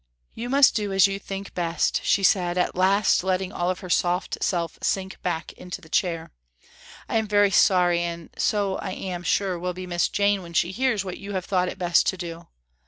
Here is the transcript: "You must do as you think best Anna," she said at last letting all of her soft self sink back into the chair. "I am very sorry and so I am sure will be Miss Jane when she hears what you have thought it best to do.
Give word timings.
"You 0.33 0.49
must 0.49 0.73
do 0.73 0.91
as 0.91 1.05
you 1.05 1.19
think 1.19 1.53
best 1.53 1.99
Anna," 1.99 2.05
she 2.07 2.23
said 2.23 2.57
at 2.57 2.73
last 2.75 3.23
letting 3.23 3.51
all 3.51 3.69
of 3.69 3.81
her 3.81 3.89
soft 3.91 4.39
self 4.41 4.79
sink 4.81 5.21
back 5.21 5.53
into 5.53 5.79
the 5.79 5.89
chair. 5.89 6.31
"I 7.07 7.17
am 7.17 7.27
very 7.27 7.51
sorry 7.51 7.99
and 8.01 8.31
so 8.35 8.77
I 8.77 8.93
am 8.93 9.21
sure 9.21 9.59
will 9.59 9.73
be 9.73 9.85
Miss 9.85 10.09
Jane 10.09 10.41
when 10.41 10.53
she 10.53 10.71
hears 10.71 11.05
what 11.05 11.19
you 11.19 11.33
have 11.33 11.45
thought 11.45 11.69
it 11.69 11.77
best 11.77 12.07
to 12.07 12.17
do. 12.17 12.47